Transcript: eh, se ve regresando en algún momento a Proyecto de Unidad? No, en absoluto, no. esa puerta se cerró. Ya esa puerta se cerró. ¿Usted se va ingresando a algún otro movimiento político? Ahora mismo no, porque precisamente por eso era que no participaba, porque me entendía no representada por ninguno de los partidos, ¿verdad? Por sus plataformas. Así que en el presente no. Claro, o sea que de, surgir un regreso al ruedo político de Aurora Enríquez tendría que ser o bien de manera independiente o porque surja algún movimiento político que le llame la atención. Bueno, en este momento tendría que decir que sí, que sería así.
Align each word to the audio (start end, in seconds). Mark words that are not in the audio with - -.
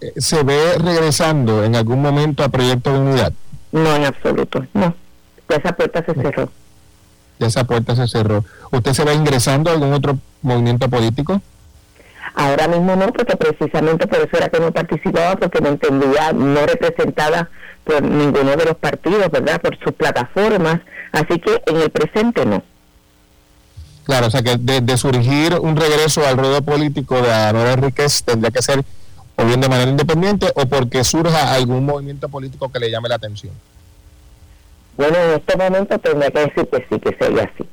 eh, 0.00 0.12
se 0.16 0.42
ve 0.42 0.78
regresando 0.78 1.64
en 1.64 1.76
algún 1.76 2.02
momento 2.02 2.44
a 2.44 2.48
Proyecto 2.48 2.92
de 2.92 2.98
Unidad? 2.98 3.32
No, 3.72 3.94
en 3.96 4.04
absoluto, 4.04 4.66
no. 4.74 4.94
esa 5.48 5.72
puerta 5.72 6.04
se 6.04 6.14
cerró. 6.14 6.50
Ya 7.38 7.46
esa 7.48 7.64
puerta 7.64 7.94
se 7.94 8.08
cerró. 8.08 8.44
¿Usted 8.70 8.92
se 8.92 9.04
va 9.04 9.12
ingresando 9.12 9.70
a 9.70 9.74
algún 9.74 9.92
otro 9.92 10.18
movimiento 10.42 10.88
político? 10.88 11.40
Ahora 12.34 12.68
mismo 12.68 12.96
no, 12.96 13.12
porque 13.12 13.36
precisamente 13.36 14.06
por 14.06 14.18
eso 14.18 14.36
era 14.36 14.48
que 14.48 14.60
no 14.60 14.72
participaba, 14.72 15.36
porque 15.36 15.60
me 15.60 15.70
entendía 15.70 16.32
no 16.32 16.66
representada 16.66 17.48
por 17.84 18.02
ninguno 18.02 18.56
de 18.56 18.64
los 18.64 18.76
partidos, 18.76 19.30
¿verdad? 19.30 19.60
Por 19.60 19.78
sus 19.78 19.92
plataformas. 19.92 20.80
Así 21.12 21.38
que 21.38 21.62
en 21.66 21.76
el 21.76 21.90
presente 21.90 22.44
no. 22.44 22.62
Claro, 24.04 24.26
o 24.26 24.30
sea 24.30 24.42
que 24.42 24.56
de, 24.56 24.96
surgir 24.96 25.54
un 25.60 25.76
regreso 25.76 26.26
al 26.26 26.36
ruedo 26.36 26.62
político 26.62 27.20
de 27.20 27.32
Aurora 27.32 27.72
Enríquez 27.72 28.22
tendría 28.22 28.50
que 28.50 28.62
ser 28.62 28.84
o 29.36 29.44
bien 29.44 29.60
de 29.60 29.68
manera 29.68 29.90
independiente 29.90 30.50
o 30.54 30.66
porque 30.66 31.04
surja 31.04 31.54
algún 31.54 31.84
movimiento 31.84 32.28
político 32.28 32.70
que 32.70 32.78
le 32.78 32.90
llame 32.90 33.08
la 33.08 33.16
atención. 33.16 33.52
Bueno, 34.96 35.16
en 35.18 35.30
este 35.32 35.56
momento 35.56 35.98
tendría 35.98 36.30
que 36.30 36.40
decir 36.40 36.68
que 36.68 36.86
sí, 36.88 37.00
que 37.00 37.16
sería 37.18 37.42
así. 37.42 37.68